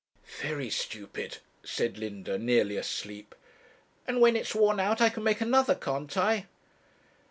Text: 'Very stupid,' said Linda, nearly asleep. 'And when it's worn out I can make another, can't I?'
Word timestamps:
'Very 0.39 0.71
stupid,' 0.71 1.37
said 1.63 1.99
Linda, 1.99 2.39
nearly 2.39 2.75
asleep. 2.75 3.35
'And 4.07 4.19
when 4.19 4.35
it's 4.35 4.55
worn 4.55 4.79
out 4.79 4.99
I 4.99 5.09
can 5.09 5.21
make 5.21 5.41
another, 5.41 5.75
can't 5.75 6.17
I?' 6.17 6.47